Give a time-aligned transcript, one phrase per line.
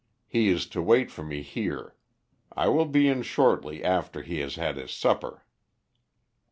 [0.25, 1.93] He is to wait for me here.
[2.53, 5.45] I will be in shortly after he has had his supper."